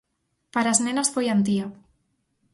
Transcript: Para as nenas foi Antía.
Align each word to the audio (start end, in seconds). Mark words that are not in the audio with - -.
Para 0.53 0.69
as 0.73 0.79
nenas 0.85 1.11
foi 1.13 1.25
Antía. 1.29 1.65